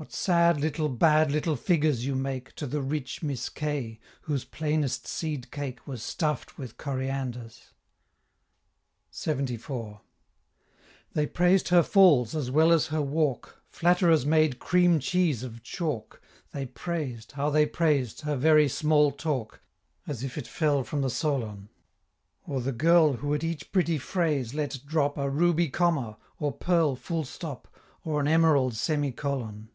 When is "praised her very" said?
17.66-18.68